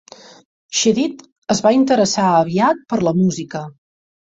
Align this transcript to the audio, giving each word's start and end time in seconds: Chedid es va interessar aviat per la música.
Chedid 0.79 1.21
es 1.57 1.63
va 1.67 1.75
interessar 1.83 2.27
aviat 2.41 2.85
per 2.91 3.03
la 3.09 3.19
música. 3.25 3.69